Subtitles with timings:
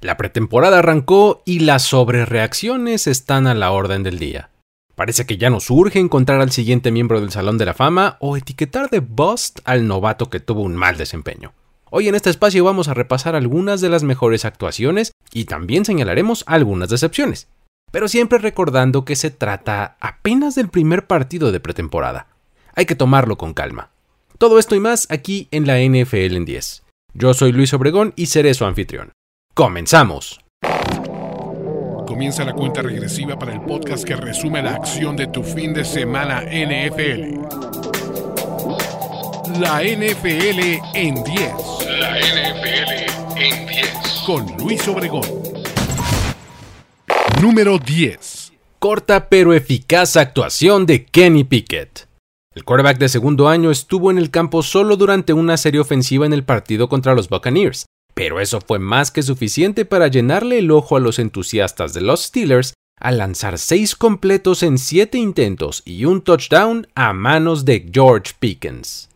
[0.00, 4.50] La pretemporada arrancó y las sobrereacciones están a la orden del día.
[4.94, 8.36] Parece que ya nos urge encontrar al siguiente miembro del Salón de la Fama o
[8.36, 11.52] etiquetar de bust al novato que tuvo un mal desempeño.
[11.90, 16.44] Hoy en este espacio vamos a repasar algunas de las mejores actuaciones y también señalaremos
[16.46, 17.48] algunas decepciones,
[17.90, 22.26] pero siempre recordando que se trata apenas del primer partido de pretemporada.
[22.74, 23.90] Hay que tomarlo con calma.
[24.36, 26.84] Todo esto y más aquí en la NFL en 10.
[27.14, 29.12] Yo soy Luis Obregón y seré su anfitrión.
[29.58, 30.38] ¡Comenzamos!
[32.06, 35.84] Comienza la cuenta regresiva para el podcast que resume la acción de tu fin de
[35.84, 37.40] semana NFL.
[39.58, 41.52] La NFL en 10.
[41.98, 44.22] La NFL en 10.
[44.24, 45.26] Con Luis Obregón.
[47.42, 48.52] Número 10.
[48.78, 52.06] Corta pero eficaz actuación de Kenny Pickett.
[52.54, 56.32] El quarterback de segundo año estuvo en el campo solo durante una serie ofensiva en
[56.32, 57.86] el partido contra los Buccaneers,
[58.18, 62.24] pero eso fue más que suficiente para llenarle el ojo a los entusiastas de los
[62.24, 68.32] Steelers al lanzar seis completos en siete intentos y un touchdown a manos de George
[68.40, 69.08] Pickens.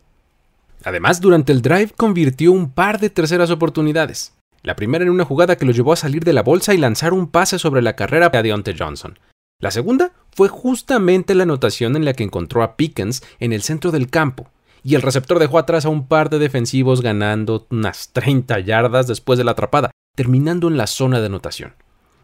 [0.85, 4.35] Además, durante el drive convirtió un par de terceras oportunidades.
[4.61, 7.11] La primera en una jugada que lo llevó a salir de la bolsa y lanzar
[7.11, 9.19] un pase sobre la carrera a Deontay Johnson.
[9.59, 13.91] La segunda fue justamente la anotación en la que encontró a Pickens en el centro
[13.91, 14.49] del campo,
[14.83, 19.37] y el receptor dejó atrás a un par de defensivos ganando unas 30 yardas después
[19.37, 21.73] de la atrapada, terminando en la zona de anotación.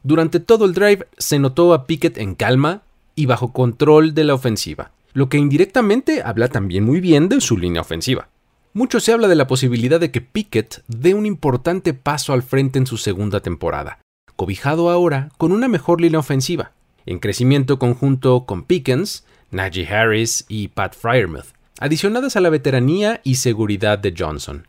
[0.03, 2.83] Durante todo el drive se notó a Pickett en calma
[3.15, 7.57] y bajo control de la ofensiva, lo que indirectamente habla también muy bien de su
[7.57, 8.29] línea ofensiva.
[8.73, 12.77] Mucho se habla de la posibilidad de que Pickett dé un importante paso al frente
[12.77, 13.99] en su segunda temporada,
[14.35, 16.71] cobijado ahora con una mejor línea ofensiva,
[17.05, 21.47] en crecimiento conjunto con Pickens, Najee Harris y Pat Fryermuth,
[21.79, 24.67] adicionadas a la veteranía y seguridad de Johnson.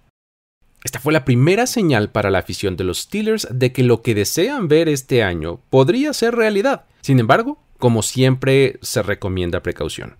[0.83, 4.14] Esta fue la primera señal para la afición de los Steelers de que lo que
[4.14, 6.84] desean ver este año podría ser realidad.
[7.03, 10.16] Sin embargo, como siempre, se recomienda precaución.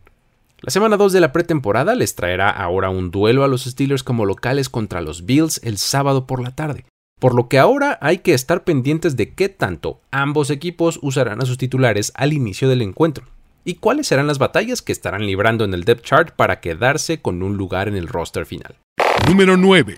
[0.61, 4.27] La semana 2 de la pretemporada les traerá ahora un duelo a los Steelers como
[4.27, 6.85] locales contra los Bills el sábado por la tarde,
[7.19, 11.47] por lo que ahora hay que estar pendientes de qué tanto ambos equipos usarán a
[11.47, 13.27] sus titulares al inicio del encuentro
[13.65, 17.43] y cuáles serán las batallas que estarán librando en el depth chart para quedarse con
[17.43, 18.77] un lugar en el roster final.
[19.27, 19.97] Número 9.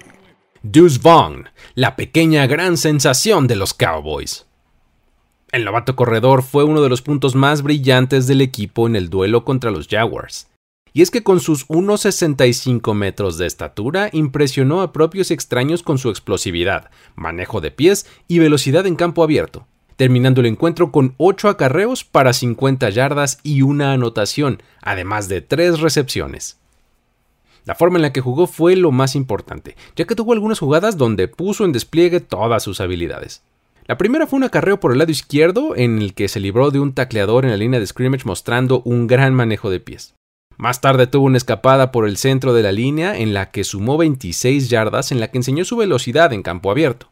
[0.63, 4.47] Deuce Vaughn, la pequeña gran sensación de los Cowboys.
[5.51, 9.45] El novato corredor fue uno de los puntos más brillantes del equipo en el duelo
[9.45, 10.49] contra los Jaguars.
[10.95, 16.11] Y es que con sus 1,65 metros de estatura impresionó a propios extraños con su
[16.11, 19.67] explosividad, manejo de pies y velocidad en campo abierto,
[20.03, 25.79] terminando el encuentro con 8 acarreos para 50 yardas y una anotación, además de 3
[25.79, 26.59] recepciones.
[27.65, 30.99] La forma en la que jugó fue lo más importante, ya que tuvo algunas jugadas
[30.99, 33.45] donde puso en despliegue todas sus habilidades.
[33.87, 36.81] La primera fue un acarreo por el lado izquierdo en el que se libró de
[36.81, 40.17] un tacleador en la línea de scrimmage mostrando un gran manejo de pies.
[40.57, 43.99] Más tarde tuvo una escapada por el centro de la línea en la que sumó
[43.99, 47.07] 26 yardas en la que enseñó su velocidad en campo abierto.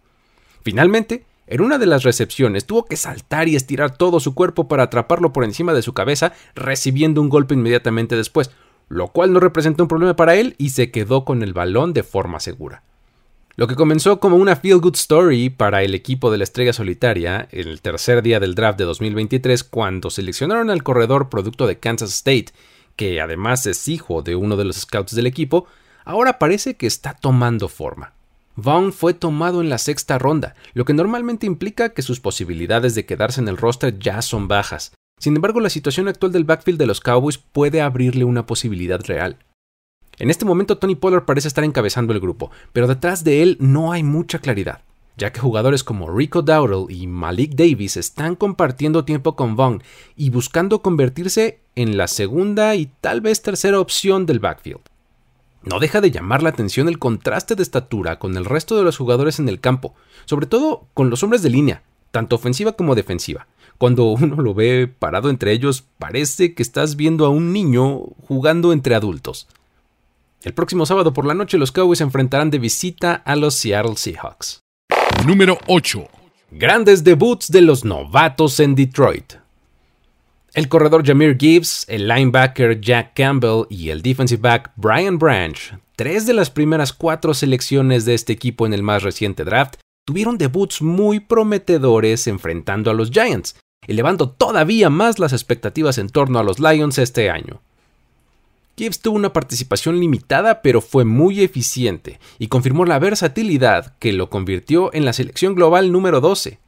[0.64, 4.84] Finalmente, en una de las recepciones tuvo que saltar y estirar todo su cuerpo para
[4.84, 8.52] atraparlo por encima de su cabeza, recibiendo un golpe inmediatamente después,
[8.88, 12.04] lo cual no representó un problema para él y se quedó con el balón de
[12.04, 12.84] forma segura.
[13.56, 17.48] Lo que comenzó como una feel good story para el equipo de la estrella solitaria
[17.50, 22.14] en el tercer día del draft de 2023 cuando seleccionaron al corredor producto de Kansas
[22.14, 22.52] State,
[22.94, 25.66] que además es hijo de uno de los scouts del equipo,
[26.04, 28.14] ahora parece que está tomando forma.
[28.62, 33.06] Vaughn fue tomado en la sexta ronda, lo que normalmente implica que sus posibilidades de
[33.06, 34.92] quedarse en el roster ya son bajas.
[35.18, 39.38] Sin embargo, la situación actual del backfield de los Cowboys puede abrirle una posibilidad real.
[40.18, 43.92] En este momento Tony Pollard parece estar encabezando el grupo, pero detrás de él no
[43.92, 44.82] hay mucha claridad,
[45.16, 49.82] ya que jugadores como Rico Dowdle y Malik Davis están compartiendo tiempo con Vaughn
[50.16, 54.89] y buscando convertirse en la segunda y tal vez tercera opción del backfield.
[55.62, 58.96] No deja de llamar la atención el contraste de estatura con el resto de los
[58.96, 59.94] jugadores en el campo,
[60.24, 63.46] sobre todo con los hombres de línea, tanto ofensiva como defensiva.
[63.76, 68.72] Cuando uno lo ve parado entre ellos, parece que estás viendo a un niño jugando
[68.72, 69.48] entre adultos.
[70.42, 73.96] El próximo sábado por la noche los Cowboys se enfrentarán de visita a los Seattle
[73.96, 74.60] Seahawks.
[75.26, 76.08] Número 8.
[76.52, 79.39] Grandes debuts de los novatos en Detroit.
[80.52, 86.26] El corredor Jameer Gibbs, el linebacker Jack Campbell y el defensive back Brian Branch, tres
[86.26, 90.82] de las primeras cuatro selecciones de este equipo en el más reciente draft, tuvieron debuts
[90.82, 96.58] muy prometedores enfrentando a los Giants, elevando todavía más las expectativas en torno a los
[96.58, 97.60] Lions este año.
[98.76, 104.30] Gibbs tuvo una participación limitada pero fue muy eficiente y confirmó la versatilidad que lo
[104.30, 106.58] convirtió en la selección global número 12.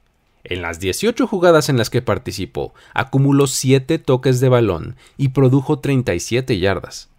[0.45, 5.79] En las 18 jugadas en las que participó, acumuló 7 toques de balón y produjo
[5.79, 7.11] 37 yardas.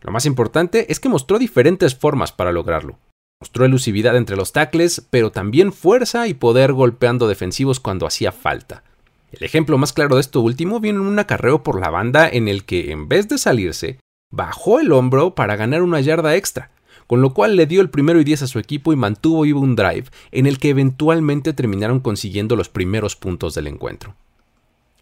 [0.00, 2.98] Lo más importante es que mostró diferentes formas para lograrlo.
[3.40, 8.82] Mostró elusividad entre los tackles, pero también fuerza y poder golpeando defensivos cuando hacía falta.
[9.30, 12.48] El ejemplo más claro de esto último viene en un acarreo por la banda en
[12.48, 13.98] el que, en vez de salirse,
[14.30, 16.70] bajó el hombro para ganar una yarda extra,
[17.12, 19.60] con lo cual le dio el primero y diez a su equipo y mantuvo vivo
[19.60, 24.14] un drive en el que eventualmente terminaron consiguiendo los primeros puntos del encuentro.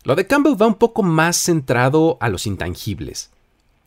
[0.02, 3.30] Lo de Campbell va un poco más centrado a los intangibles.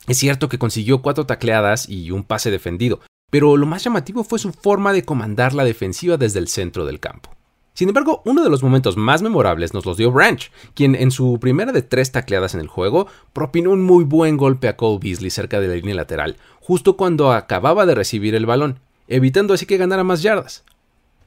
[0.07, 4.39] Es cierto que consiguió cuatro tacleadas y un pase defendido, pero lo más llamativo fue
[4.39, 7.29] su forma de comandar la defensiva desde el centro del campo.
[7.73, 11.39] Sin embargo, uno de los momentos más memorables nos los dio Branch, quien en su
[11.39, 15.31] primera de tres tacleadas en el juego propinó un muy buen golpe a Cole Beasley
[15.31, 18.79] cerca de la línea lateral, justo cuando acababa de recibir el balón,
[19.09, 20.63] evitando así que ganara más yardas.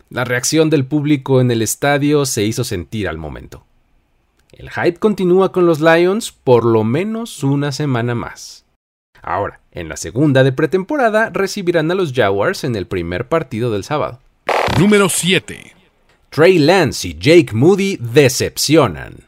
[0.08, 3.64] La reacción del público en el estadio se hizo sentir al momento.
[4.52, 8.64] El hype continúa con los Lions por lo menos una semana más.
[9.20, 13.84] Ahora, en la segunda de pretemporada recibirán a los Jaguars en el primer partido del
[13.84, 14.20] sábado.
[14.78, 15.74] Número 7.
[16.30, 19.25] Trey Lance y Jake Moody decepcionan.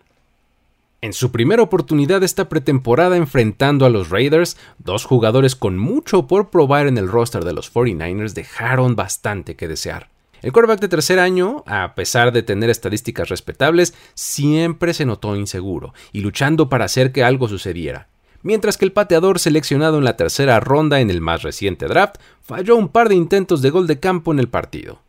[1.00, 6.50] En su primera oportunidad esta pretemporada enfrentando a los Raiders, dos jugadores con mucho por
[6.50, 10.11] probar en el roster de los 49ers dejaron bastante que desear.
[10.43, 15.95] El quarterback de tercer año, a pesar de tener estadísticas respetables, siempre se notó inseguro
[16.12, 18.09] y luchando para hacer que algo sucediera
[18.43, 22.77] mientras que el pateador seleccionado en la tercera ronda en el más reciente draft falló
[22.77, 25.00] un par de intentos de gol de campo en el partido.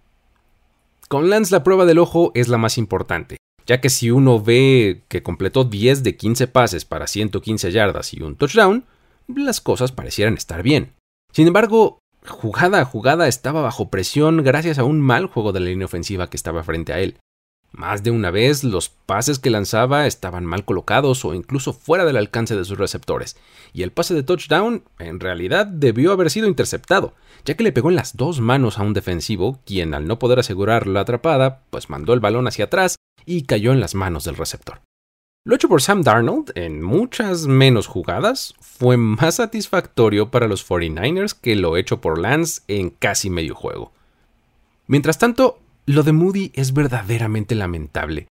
[1.07, 3.37] Con Lance la prueba del ojo es la más importante,
[3.69, 8.23] ya que si uno ve que completó 10 de 15 pases para 115 yardas y
[8.23, 8.83] un touchdown,
[9.27, 10.93] las cosas parecieran estar bien.
[11.31, 15.67] Sin embargo, jugada a jugada estaba bajo presión gracias a un mal juego de la
[15.67, 17.19] línea ofensiva que estaba frente a él,
[17.71, 22.17] más de una vez los pases que lanzaba estaban mal colocados o incluso fuera del
[22.17, 23.37] alcance de sus receptores,
[23.71, 27.13] y el pase de touchdown en realidad debió haber sido interceptado,
[27.45, 30.39] ya que le pegó en las dos manos a un defensivo, quien al no poder
[30.39, 32.95] asegurar la atrapada, pues mandó el balón hacia atrás
[33.25, 34.81] y cayó en las manos del receptor.
[35.45, 41.33] Lo hecho por Sam Darnold en muchas menos jugadas fue más satisfactorio para los 49ers
[41.33, 43.91] que lo hecho por Lance en casi medio juego.
[44.85, 48.27] Mientras tanto, lo de Moody es verdaderamente lamentable.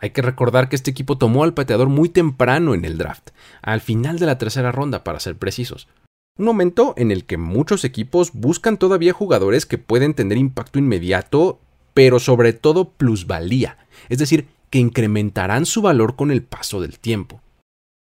[0.00, 3.30] Hay que recordar que este equipo tomó al pateador muy temprano en el draft,
[3.62, 5.88] al final de la tercera ronda para ser precisos.
[6.36, 11.60] Un momento en el que muchos equipos buscan todavía jugadores que pueden tener impacto inmediato,
[11.94, 17.40] pero sobre todo plusvalía, es decir, que incrementarán su valor con el paso del tiempo.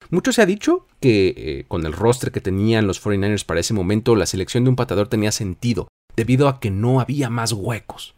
[0.09, 3.73] Mucho se ha dicho que eh, con el roster que tenían los 49ers para ese
[3.73, 8.15] momento, la selección de un pateador tenía sentido, debido a que no había más huecos.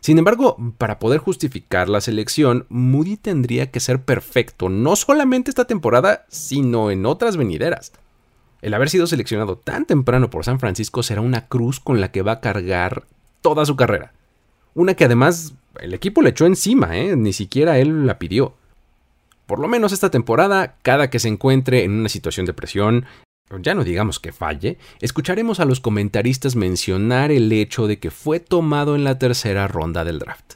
[0.00, 5.64] Sin embargo, para poder justificar la selección, Moody tendría que ser perfecto, no solamente esta
[5.64, 7.92] temporada, sino en otras venideras.
[8.60, 12.22] El haber sido seleccionado tan temprano por San Francisco será una cruz con la que
[12.22, 13.04] va a cargar
[13.40, 14.12] toda su carrera.
[14.74, 17.16] Una que además el equipo le echó encima, ¿eh?
[17.16, 18.54] ni siquiera él la pidió.
[19.46, 23.06] Por lo menos esta temporada, cada que se encuentre en una situación de presión,
[23.60, 28.40] ya no digamos que falle, escucharemos a los comentaristas mencionar el hecho de que fue
[28.40, 30.54] tomado en la tercera ronda del draft.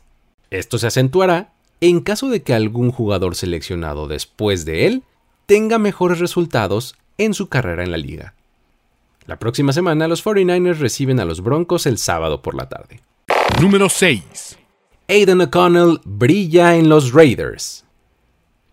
[0.51, 5.03] Esto se acentuará en caso de que algún jugador seleccionado después de él
[5.47, 8.35] tenga mejores resultados en su carrera en la liga.
[9.27, 13.01] La próxima semana los 49ers reciben a los Broncos el sábado por la tarde.
[13.57, 14.57] Número 6.
[15.09, 17.85] Aiden O'Connell brilla en los Raiders.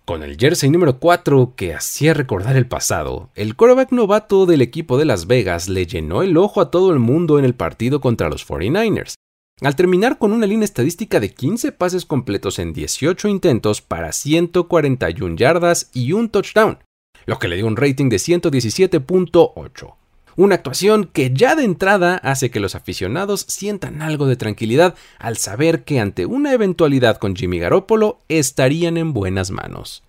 [0.06, 5.00] Con el jersey número 4 que hacía recordar el pasado, el quarterback novato del equipo
[5.00, 8.30] de Las Vegas le llenó el ojo a todo el mundo en el partido contra
[8.30, 9.16] los 49ers,
[9.62, 15.36] al terminar con una línea estadística de 15 pases completos en 18 intentos para 141
[15.36, 16.78] yardas y un touchdown,
[17.26, 19.96] lo que le dio un rating de 117.8.
[20.38, 25.38] Una actuación que ya de entrada hace que los aficionados sientan algo de tranquilidad al
[25.38, 30.04] saber que ante una eventualidad con Jimmy Garoppolo estarían en buenas manos.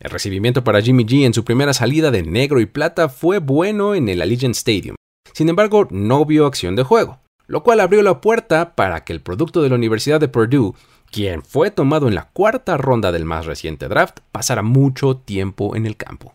[0.00, 3.94] El recibimiento para Jimmy G en su primera salida de negro y plata fue bueno
[3.94, 4.96] en el Allegiant Stadium.
[5.34, 9.20] Sin embargo, no vio acción de juego, lo cual abrió la puerta para que el
[9.20, 10.72] producto de la Universidad de Purdue,
[11.10, 15.84] quien fue tomado en la cuarta ronda del más reciente draft, pasara mucho tiempo en
[15.84, 16.34] el campo.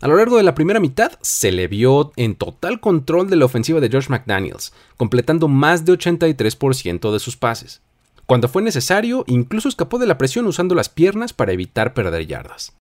[0.00, 3.46] A lo largo de la primera mitad se le vio en total control de la
[3.46, 7.80] ofensiva de George McDaniels, completando más de 83% de sus pases.
[8.26, 12.76] Cuando fue necesario, incluso escapó de la presión usando las piernas para evitar perder yardas.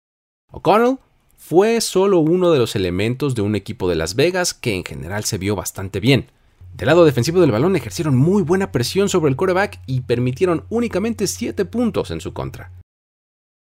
[0.52, 1.00] O'Connell
[1.38, 5.26] fue solo uno de los elementos de un equipo de Las Vegas que en general
[5.26, 6.28] se vio bastante bien.
[6.78, 11.28] Del lado defensivo del balón ejercieron muy buena presión sobre el quarterback y permitieron únicamente
[11.28, 12.72] 7 puntos en su contra.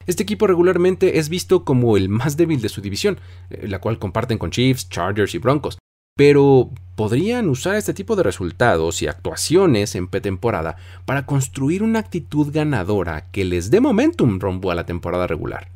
[0.07, 3.19] Este equipo regularmente es visto como el más débil de su división,
[3.49, 5.79] eh, la cual comparten con Chiefs, Chargers y Broncos,
[6.15, 12.51] pero podrían usar este tipo de resultados y actuaciones en pretemporada para construir una actitud
[12.53, 15.71] ganadora que les dé momentum rumbo a la temporada regular.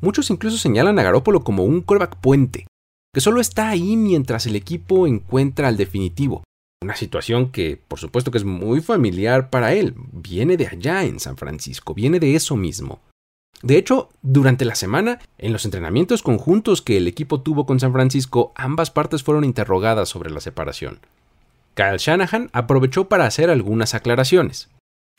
[0.00, 2.66] Muchos incluso señalan a Garoppolo como un quarterback puente,
[3.12, 6.42] que solo está ahí mientras el equipo encuentra al definitivo.
[6.82, 9.94] Una situación que, por supuesto, que es muy familiar para él.
[10.12, 13.00] Viene de allá en San Francisco, viene de eso mismo.
[13.62, 17.92] De hecho, durante la semana, en los entrenamientos conjuntos que el equipo tuvo con San
[17.92, 21.00] Francisco, ambas partes fueron interrogadas sobre la separación.
[21.74, 24.68] Kyle Shanahan aprovechó para hacer algunas aclaraciones.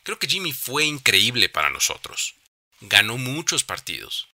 [0.04, 2.36] Creo que Jimmy fue increíble para nosotros.
[2.82, 4.28] Ganó muchos partidos.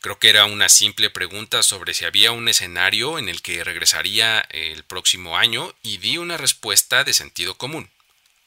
[0.00, 4.40] Creo que era una simple pregunta sobre si había un escenario en el que regresaría
[4.50, 7.90] el próximo año y di una respuesta de sentido común.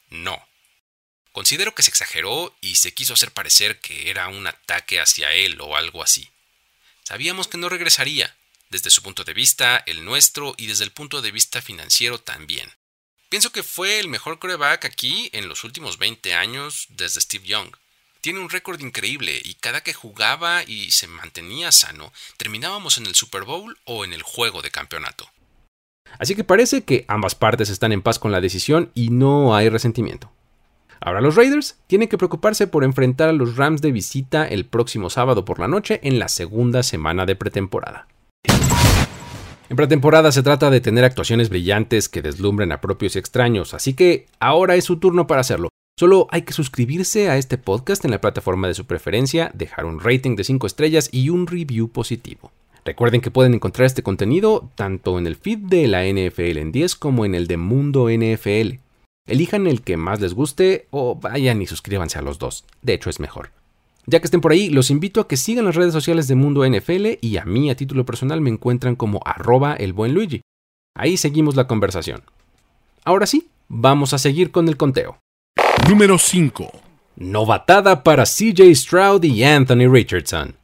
[0.08, 0.42] No.
[1.32, 5.60] Considero que se exageró y se quiso hacer parecer que era un ataque hacia él
[5.60, 6.28] o algo así.
[7.04, 8.36] Sabíamos que no regresaría,
[8.68, 12.70] desde su punto de vista, el nuestro y desde el punto de vista financiero también.
[13.28, 17.74] Pienso que fue el mejor coreback aquí en los últimos 20 años desde Steve Young.
[18.20, 23.14] Tiene un récord increíble y cada que jugaba y se mantenía sano, terminábamos en el
[23.14, 25.30] Super Bowl o en el juego de campeonato.
[26.18, 29.70] Así que parece que ambas partes están en paz con la decisión y no hay
[29.70, 30.30] resentimiento.
[31.04, 35.10] Ahora los Raiders tienen que preocuparse por enfrentar a los Rams de visita el próximo
[35.10, 38.06] sábado por la noche en la segunda semana de pretemporada.
[39.68, 43.94] En pretemporada se trata de tener actuaciones brillantes que deslumbren a propios y extraños, así
[43.94, 45.70] que ahora es su turno para hacerlo.
[45.98, 49.98] Solo hay que suscribirse a este podcast en la plataforma de su preferencia, dejar un
[49.98, 52.52] rating de 5 estrellas y un review positivo.
[52.84, 56.94] Recuerden que pueden encontrar este contenido tanto en el feed de la NFL en 10
[56.96, 58.81] como en el de Mundo NFL.
[59.26, 62.64] Elijan el que más les guste o vayan y suscríbanse a los dos.
[62.82, 63.50] De hecho, es mejor.
[64.06, 66.66] Ya que estén por ahí, los invito a que sigan las redes sociales de Mundo
[66.68, 70.40] NFL y a mí a título personal me encuentran como arroba el buen Luigi.
[70.96, 72.24] Ahí seguimos la conversación.
[73.04, 75.18] Ahora sí, vamos a seguir con el conteo.
[75.88, 76.70] Número 5.
[77.16, 80.56] Novatada para CJ Stroud y Anthony Richardson.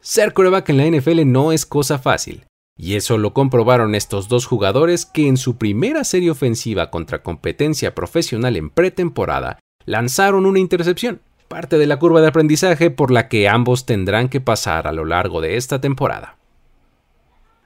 [0.00, 2.44] Ser coreback en la NFL no es cosa fácil.
[2.80, 7.92] Y eso lo comprobaron estos dos jugadores que en su primera serie ofensiva contra competencia
[7.92, 13.48] profesional en pretemporada lanzaron una intercepción, parte de la curva de aprendizaje por la que
[13.48, 16.36] ambos tendrán que pasar a lo largo de esta temporada.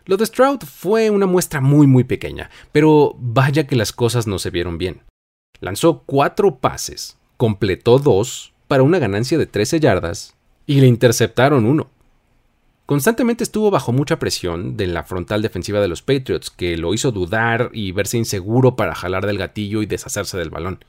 [0.06, 4.38] Lo de Stroud fue una muestra muy muy pequeña, pero vaya que las cosas no
[4.38, 5.02] se vieron bien.
[5.60, 10.34] Lanzó cuatro pases, completó dos para una ganancia de 13 yardas
[10.66, 11.90] y le interceptaron uno.
[12.86, 17.12] Constantemente estuvo bajo mucha presión de la frontal defensiva de los Patriots, que lo hizo
[17.12, 20.84] dudar y verse inseguro para jalar del gatillo y deshacerse del balón.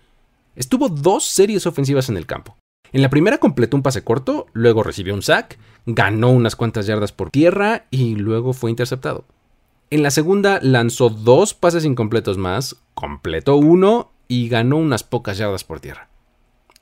[0.56, 2.58] Estuvo dos series ofensivas en el campo.
[2.92, 7.12] En la primera completó un pase corto, luego recibió un sack, ganó unas cuantas yardas
[7.12, 9.26] por tierra y luego fue interceptado.
[9.90, 15.64] En la segunda lanzó dos pases incompletos más, completó uno y ganó unas pocas yardas
[15.64, 16.10] por tierra.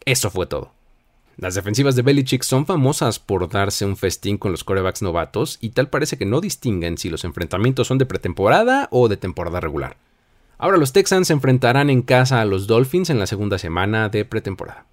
[0.06, 0.72] Eso fue todo.
[1.38, 5.70] Las defensivas de Belichick son famosas por darse un festín con los corebacks novatos y
[5.70, 9.98] tal parece que no distinguen si los enfrentamientos son de pretemporada o de temporada regular.
[10.58, 14.26] Ahora los Texans se enfrentarán en casa a los Dolphins en la segunda semana de
[14.26, 14.86] pretemporada.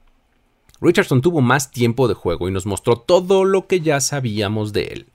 [0.80, 4.85] Richardson tuvo más tiempo de juego y nos mostró todo lo que ya sabíamos de
[4.85, 5.07] él.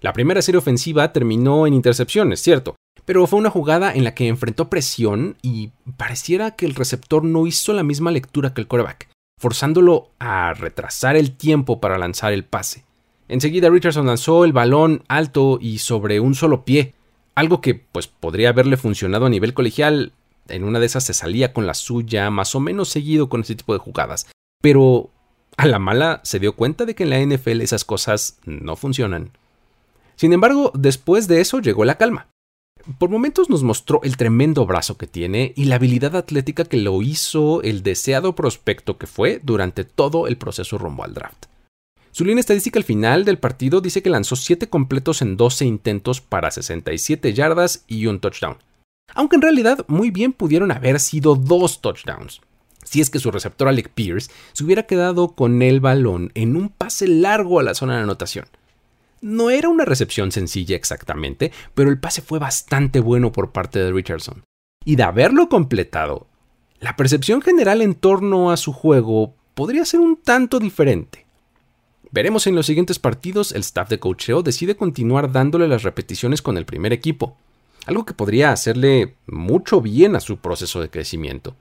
[0.00, 2.74] La primera serie ofensiva terminó en intercepciones, cierto,
[3.04, 7.46] pero fue una jugada en la que enfrentó presión y pareciera que el receptor no
[7.46, 9.08] hizo la misma lectura que el coreback
[9.38, 12.84] forzándolo a retrasar el tiempo para lanzar el pase.
[13.28, 16.94] Enseguida Richardson lanzó el balón alto y sobre un solo pie,
[17.34, 20.12] algo que pues podría haberle funcionado a nivel colegial,
[20.48, 23.54] en una de esas se salía con la suya más o menos seguido con ese
[23.54, 24.26] tipo de jugadas,
[24.62, 25.10] pero
[25.56, 29.30] a la mala se dio cuenta de que en la NFL esas cosas no funcionan.
[30.16, 32.28] Sin embargo, después de eso llegó la calma.
[32.96, 37.02] Por momentos nos mostró el tremendo brazo que tiene y la habilidad atlética que lo
[37.02, 41.46] hizo el deseado prospecto que fue durante todo el proceso rumbo al draft.
[42.12, 46.22] Su línea estadística al final del partido dice que lanzó 7 completos en 12 intentos
[46.22, 48.56] para 67 yardas y un touchdown.
[49.14, 52.40] Aunque en realidad muy bien pudieron haber sido dos touchdowns.
[52.84, 56.70] Si es que su receptor Alec Pierce se hubiera quedado con el balón en un
[56.70, 58.46] pase largo a la zona de anotación.
[59.20, 63.92] No era una recepción sencilla exactamente, pero el pase fue bastante bueno por parte de
[63.92, 64.44] Richardson.
[64.84, 66.26] Y de haberlo completado,
[66.80, 71.26] la percepción general en torno a su juego podría ser un tanto diferente.
[72.10, 76.56] Veremos en los siguientes partidos el staff de coacheo decide continuar dándole las repeticiones con
[76.56, 77.36] el primer equipo,
[77.86, 81.54] algo que podría hacerle mucho bien a su proceso de crecimiento,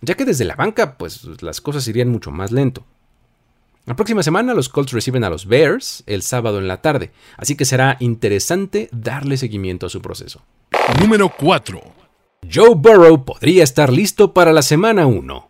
[0.00, 2.84] ya que desde la banca pues las cosas irían mucho más lento.
[3.90, 7.56] La próxima semana los Colts reciben a los Bears el sábado en la tarde, así
[7.56, 10.44] que será interesante darle seguimiento a su proceso.
[11.00, 11.82] Número 4.
[12.48, 15.48] Joe Burrow podría estar listo para la semana 1.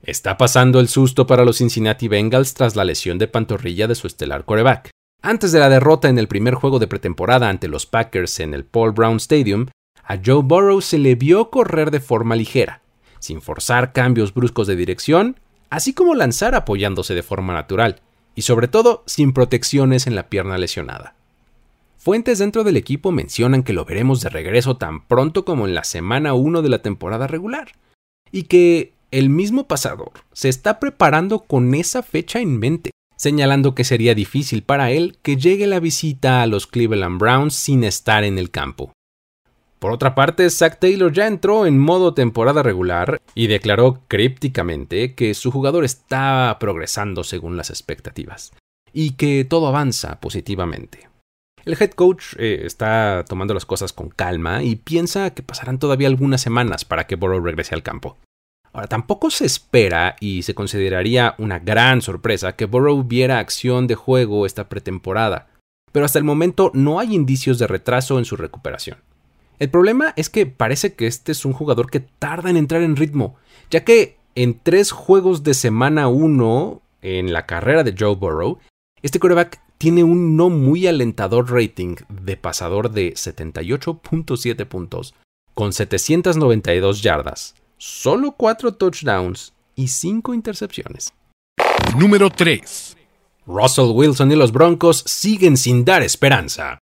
[0.00, 4.06] Está pasando el susto para los Cincinnati Bengals tras la lesión de pantorrilla de su
[4.06, 4.90] estelar coreback.
[5.20, 8.64] Antes de la derrota en el primer juego de pretemporada ante los Packers en el
[8.64, 9.66] Paul Brown Stadium,
[10.04, 12.82] a Joe Burrow se le vio correr de forma ligera,
[13.18, 18.00] sin forzar cambios bruscos de dirección, así como lanzar apoyándose de forma natural,
[18.34, 21.14] y sobre todo sin protecciones en la pierna lesionada.
[21.96, 25.82] Fuentes dentro del equipo mencionan que lo veremos de regreso tan pronto como en la
[25.82, 27.72] semana 1 de la temporada regular,
[28.30, 33.84] y que el mismo pasador se está preparando con esa fecha en mente, señalando que
[33.84, 38.38] sería difícil para él que llegue la visita a los Cleveland Browns sin estar en
[38.38, 38.92] el campo.
[39.78, 45.34] Por otra parte, Zach Taylor ya entró en modo temporada regular y declaró crípticamente que
[45.34, 48.52] su jugador está progresando según las expectativas
[48.92, 51.10] y que todo avanza positivamente.
[51.66, 56.08] El head coach eh, está tomando las cosas con calma y piensa que pasarán todavía
[56.08, 58.16] algunas semanas para que Burrow regrese al campo.
[58.72, 63.94] Ahora, tampoco se espera y se consideraría una gran sorpresa que Burrow viera acción de
[63.96, 65.48] juego esta pretemporada,
[65.92, 68.98] pero hasta el momento no hay indicios de retraso en su recuperación.
[69.58, 72.96] El problema es que parece que este es un jugador que tarda en entrar en
[72.96, 73.36] ritmo,
[73.70, 78.58] ya que en tres juegos de semana 1 en la carrera de Joe Burrow,
[79.02, 85.14] este quarterback tiene un no muy alentador rating de pasador de 78.7 puntos,
[85.54, 91.14] con 792 yardas, solo 4 touchdowns y 5 intercepciones.
[91.98, 92.96] Número 3.
[93.46, 96.78] Russell Wilson y los Broncos siguen sin dar esperanza.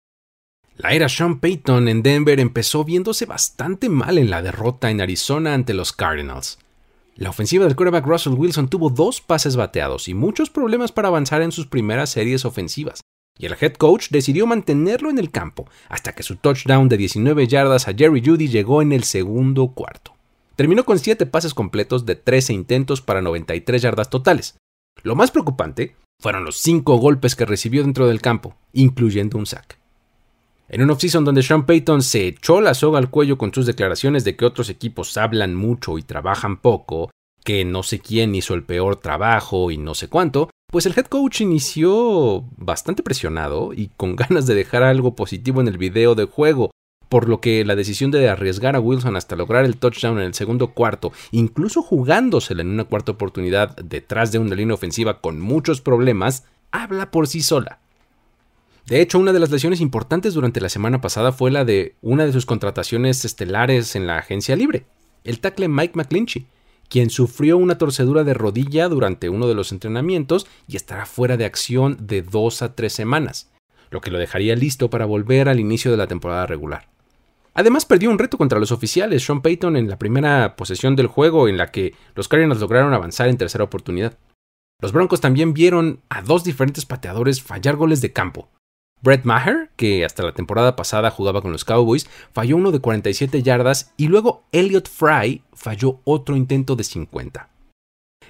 [0.78, 5.52] La era Sean Payton en Denver empezó viéndose bastante mal en la derrota en Arizona
[5.52, 6.58] ante los Cardinals.
[7.14, 11.42] La ofensiva del quarterback Russell Wilson tuvo dos pases bateados y muchos problemas para avanzar
[11.42, 13.02] en sus primeras series ofensivas,
[13.38, 17.46] y el head coach decidió mantenerlo en el campo hasta que su touchdown de 19
[17.48, 20.14] yardas a Jerry Judy llegó en el segundo cuarto.
[20.56, 24.56] Terminó con 7 pases completos de 13 intentos para 93 yardas totales.
[25.02, 29.81] Lo más preocupante fueron los 5 golpes que recibió dentro del campo, incluyendo un sack.
[30.72, 34.24] En un offseason donde Sean Payton se echó la soga al cuello con sus declaraciones
[34.24, 37.10] de que otros equipos hablan mucho y trabajan poco,
[37.44, 41.08] que no sé quién hizo el peor trabajo y no sé cuánto, pues el head
[41.08, 46.24] coach inició bastante presionado y con ganas de dejar algo positivo en el video de
[46.24, 46.70] juego,
[47.10, 50.32] por lo que la decisión de arriesgar a Wilson hasta lograr el touchdown en el
[50.32, 55.82] segundo cuarto, incluso jugándosela en una cuarta oportunidad detrás de una línea ofensiva con muchos
[55.82, 57.82] problemas, habla por sí sola.
[58.86, 62.26] De hecho, una de las lesiones importantes durante la semana pasada fue la de una
[62.26, 64.84] de sus contrataciones estelares en la agencia libre,
[65.24, 66.46] el tackle Mike McClinchy,
[66.88, 71.44] quien sufrió una torcedura de rodilla durante uno de los entrenamientos y estará fuera de
[71.44, 73.50] acción de dos a tres semanas,
[73.90, 76.88] lo que lo dejaría listo para volver al inicio de la temporada regular.
[77.54, 81.48] Además perdió un reto contra los oficiales Sean Payton en la primera posesión del juego
[81.48, 84.18] en la que los Cardinals lograron avanzar en tercera oportunidad.
[84.80, 88.48] Los Broncos también vieron a dos diferentes pateadores fallar goles de campo.
[89.02, 93.42] Brett Maher, que hasta la temporada pasada jugaba con los Cowboys, falló uno de 47
[93.42, 97.48] yardas y luego Elliot Fry falló otro intento de 50.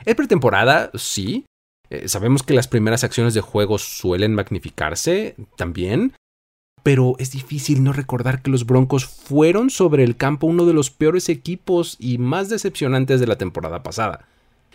[0.04, 1.44] En pretemporada, sí.
[1.90, 6.14] Eh, sabemos que las primeras acciones de juego suelen magnificarse también,
[6.82, 10.90] pero es difícil no recordar que los Broncos fueron sobre el campo uno de los
[10.90, 14.26] peores equipos y más decepcionantes de la temporada pasada.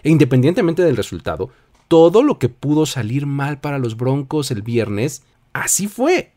[0.03, 1.49] E independientemente del resultado,
[1.87, 5.23] todo lo que pudo salir mal para los Broncos el viernes,
[5.61, 6.31] así fue.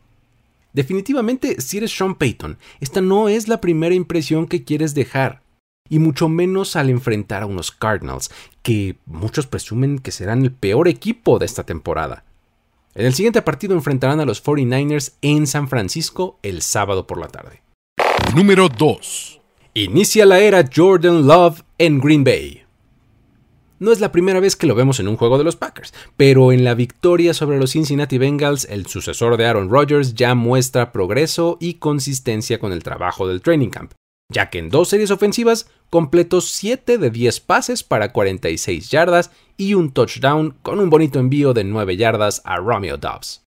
[0.73, 5.43] Definitivamente, si eres Sean Payton, esta no es la primera impresión que quieres dejar,
[5.89, 8.31] y mucho menos al enfrentar a unos Cardinals,
[8.63, 12.25] que muchos presumen que serán el peor equipo de esta temporada.
[12.95, 17.29] En el siguiente partido enfrentarán a los 49ers en San Francisco el sábado por la
[17.29, 17.63] tarde.
[18.35, 19.41] Número 2.
[19.75, 22.60] Inicia la era Jordan Love en Green Bay.
[23.81, 26.53] No es la primera vez que lo vemos en un juego de los Packers, pero
[26.53, 31.57] en la victoria sobre los Cincinnati Bengals, el sucesor de Aaron Rodgers ya muestra progreso
[31.61, 33.93] y consistencia con el trabajo del training camp
[34.31, 39.75] ya que en dos series ofensivas completó 7 de 10 pases para 46 yardas y
[39.75, 43.45] un touchdown con un bonito envío de 9 yardas a Romeo Dobbs.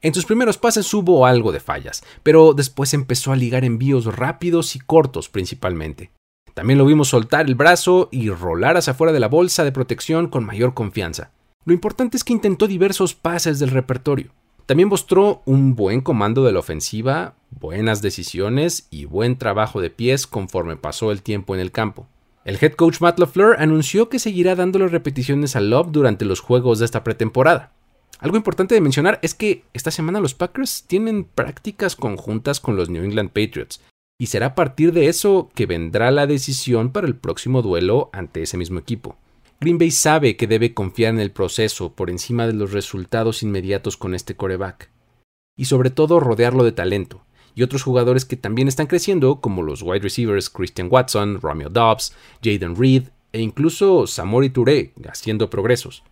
[0.00, 4.74] En sus primeros pases hubo algo de fallas, pero después empezó a ligar envíos rápidos
[4.74, 6.10] y cortos principalmente.
[6.54, 10.28] También lo vimos soltar el brazo y rolar hacia afuera de la bolsa de protección
[10.28, 11.30] con mayor confianza.
[11.64, 14.32] Lo importante es que intentó diversos pases del repertorio.
[14.66, 20.26] También mostró un buen comando de la ofensiva, buenas decisiones y buen trabajo de pies
[20.26, 22.06] conforme pasó el tiempo en el campo.
[22.44, 26.78] El head coach Matt LaFleur anunció que seguirá dándole repeticiones a Love durante los juegos
[26.78, 27.72] de esta pretemporada.
[28.18, 32.88] Algo importante de mencionar es que esta semana los Packers tienen prácticas conjuntas con los
[32.88, 33.80] New England Patriots,
[34.18, 38.42] y será a partir de eso que vendrá la decisión para el próximo duelo ante
[38.42, 39.16] ese mismo equipo.
[39.60, 43.96] Green Bay sabe que debe confiar en el proceso por encima de los resultados inmediatos
[43.96, 44.90] con este coreback.
[45.56, 49.82] Y sobre todo rodearlo de talento, y otros jugadores que también están creciendo, como los
[49.82, 56.02] wide receivers Christian Watson, Romeo Dobbs, Jaden Reed e incluso Samori Touré, haciendo progresos.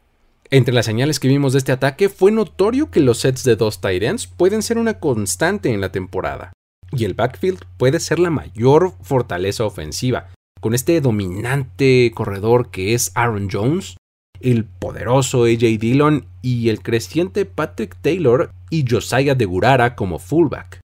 [0.50, 3.80] Entre las señales que vimos de este ataque fue notorio que los sets de dos
[3.80, 6.52] tight ends pueden ser una constante en la temporada,
[6.92, 10.28] y el backfield puede ser la mayor fortaleza ofensiva,
[10.60, 13.96] con este dominante corredor que es Aaron Jones,
[14.40, 20.80] el poderoso AJ Dillon y el creciente Patrick Taylor y Josiah de Gurara como fullback.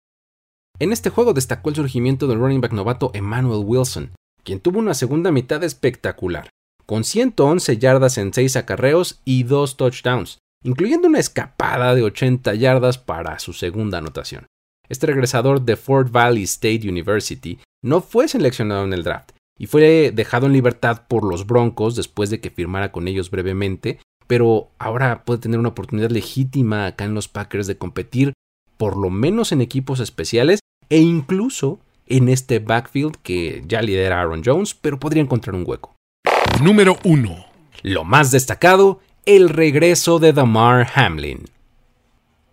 [0.80, 4.12] En este juego destacó el surgimiento del running back novato Emmanuel Wilson,
[4.44, 6.50] quien tuvo una segunda mitad espectacular,
[6.86, 12.98] con 111 yardas en 6 acarreos y 2 touchdowns, incluyendo una escapada de 80 yardas
[12.98, 14.48] para su segunda anotación.
[14.90, 20.12] Este regresador de Fort Valley State University no fue seleccionado en el draft, y fue
[20.14, 25.24] dejado en libertad por los Broncos después de que firmara con ellos brevemente, pero ahora
[25.24, 28.34] puede tener una oportunidad legítima acá en los Packers de competir
[28.78, 34.44] por lo menos en equipos especiales e incluso en este backfield que ya lidera Aaron
[34.44, 35.96] Jones, pero podría encontrar un hueco.
[36.62, 37.46] Número 1.
[37.84, 41.46] Lo más destacado, el regreso de Damar Hamlin.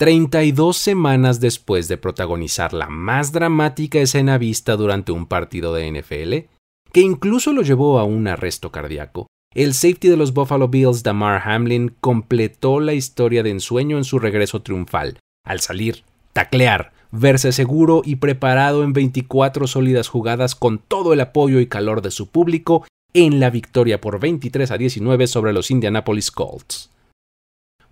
[0.03, 6.51] 32 semanas después de protagonizar la más dramática escena vista durante un partido de NFL,
[6.91, 9.29] que incluso lo llevó a un arresto cardíaco.
[9.55, 14.19] El safety de los Buffalo Bills, Damar Hamlin, completó la historia de ensueño en su
[14.19, 21.13] regreso triunfal, al salir, taclear, verse seguro y preparado en 24 sólidas jugadas con todo
[21.13, 22.85] el apoyo y calor de su público
[23.15, 26.92] en la victoria por 23 a 19 sobre los Indianapolis Colts.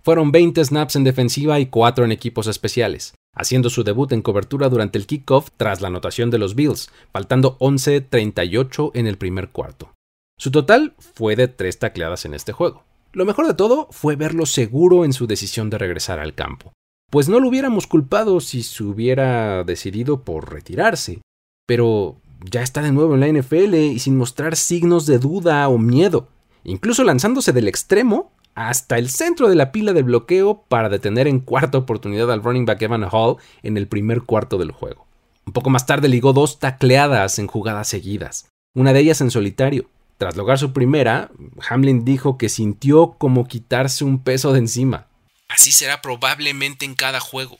[0.03, 4.69] Fueron 20 snaps en defensiva y 4 en equipos especiales haciendo su debut en cobertura
[4.69, 9.93] durante el kickoff tras la anotación de los Bills, faltando 11-38 en el primer cuarto.
[10.37, 12.83] Su total fue de tres tacleadas en este juego.
[13.13, 16.73] Lo mejor de todo fue verlo seguro en su decisión de regresar al campo,
[17.09, 21.21] pues no lo hubiéramos culpado si se hubiera decidido por retirarse,
[21.67, 22.17] pero
[22.49, 26.29] ya está de nuevo en la NFL y sin mostrar signos de duda o miedo,
[26.63, 31.39] incluso lanzándose del extremo hasta el centro de la pila de bloqueo para detener en
[31.39, 35.07] cuarta oportunidad al running back Evan Hall en el primer cuarto del juego.
[35.45, 39.89] Un poco más tarde ligó dos tacleadas en jugadas seguidas, una de ellas en solitario.
[40.17, 41.31] Tras lograr su primera,
[41.67, 45.07] Hamlin dijo que sintió como quitarse un peso de encima.
[45.47, 47.57] Así será probablemente en cada juego,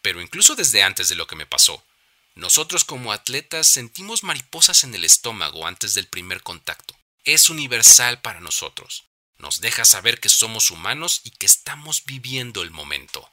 [0.00, 1.82] pero incluso desde antes de lo que me pasó.
[2.36, 6.94] Nosotros como atletas sentimos mariposas en el estómago antes del primer contacto.
[7.24, 9.04] Es universal para nosotros
[9.38, 13.28] nos deja saber que somos humanos y que estamos viviendo el momento.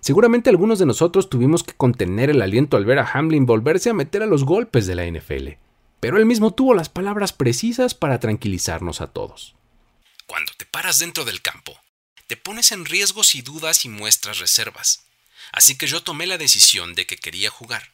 [0.00, 3.94] Seguramente algunos de nosotros tuvimos que contener el aliento al ver a Hamlin volverse a
[3.94, 5.58] meter a los golpes de la NFL,
[6.00, 9.54] pero él mismo tuvo las palabras precisas para tranquilizarnos a todos.
[10.26, 11.78] Cuando te paras dentro del campo,
[12.26, 15.04] te pones en riesgos y dudas y muestras reservas.
[15.52, 17.90] Así que yo tomé la decisión de que quería jugar.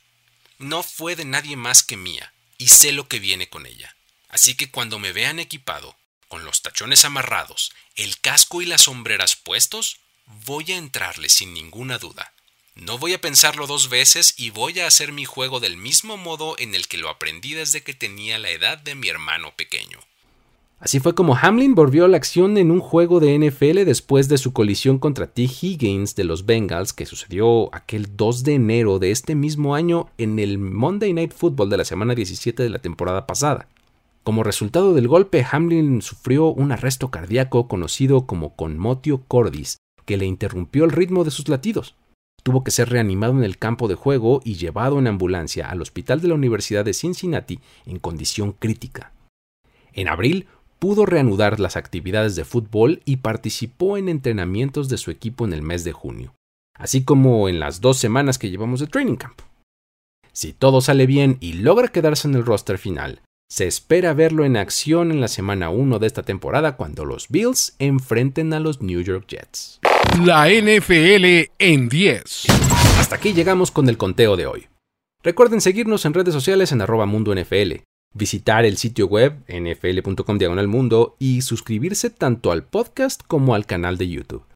[0.58, 3.94] No fue de nadie más que mía, y sé lo que viene con ella.
[4.28, 5.96] Así que cuando me vean equipado,
[6.32, 9.98] con los tachones amarrados, el casco y las sombreras puestos,
[10.46, 12.32] voy a entrarle sin ninguna duda.
[12.74, 16.54] No voy a pensarlo dos veces y voy a hacer mi juego del mismo modo
[16.58, 19.98] en el que lo aprendí desde que tenía la edad de mi hermano pequeño.
[20.80, 24.38] Así fue como Hamlin volvió a la acción en un juego de NFL después de
[24.38, 25.42] su colisión contra T.
[25.42, 30.38] Higgins de los Bengals que sucedió aquel 2 de enero de este mismo año en
[30.38, 33.68] el Monday Night Football de la semana 17 de la temporada pasada.
[34.22, 40.26] Como resultado del golpe, Hamlin sufrió un arresto cardíaco conocido como conmotio cordis, que le
[40.26, 41.96] interrumpió el ritmo de sus latidos.
[42.44, 46.20] Tuvo que ser reanimado en el campo de juego y llevado en ambulancia al hospital
[46.20, 49.12] de la Universidad de Cincinnati en condición crítica.
[49.92, 50.46] En abril
[50.78, 55.62] pudo reanudar las actividades de fútbol y participó en entrenamientos de su equipo en el
[55.62, 56.34] mes de junio,
[56.76, 59.40] así como en las dos semanas que llevamos de training camp.
[60.32, 63.20] Si todo sale bien y logra quedarse en el roster final,
[63.52, 67.76] se espera verlo en acción en la semana 1 de esta temporada cuando los Bills
[67.78, 69.78] enfrenten a los New York Jets.
[70.24, 72.46] La NFL en 10.
[72.98, 74.68] Hasta aquí llegamos con el conteo de hoy.
[75.22, 77.82] Recuerden seguirnos en redes sociales en arroba mundo NFL.
[78.14, 83.98] visitar el sitio web nfl.com diagonal mundo y suscribirse tanto al podcast como al canal
[83.98, 84.46] de YouTube.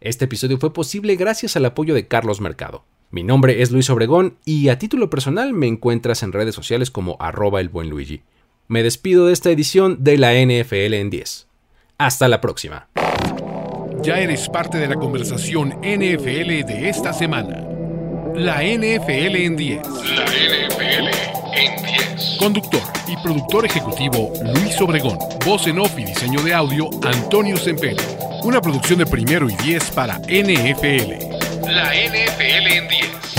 [0.00, 2.84] Este episodio fue posible gracias al apoyo de Carlos Mercado.
[3.10, 7.16] Mi nombre es Luis Obregón y a título personal me encuentras en redes sociales como
[7.20, 8.20] arroba el buen Luigi.
[8.66, 11.46] Me despido de esta edición de la NFL en 10.
[11.96, 12.88] Hasta la próxima.
[14.02, 17.66] Ya eres parte de la conversación NFL de esta semana.
[18.34, 19.80] La NFL en 10.
[20.14, 21.08] La NFL
[21.54, 22.36] en 10.
[22.38, 25.16] Conductor y productor ejecutivo Luis Obregón.
[25.46, 27.96] Voz en off y diseño de audio Antonio Sempere.
[28.44, 31.37] Una producción de primero y 10 para NFL.
[31.68, 33.37] La NFL en 10.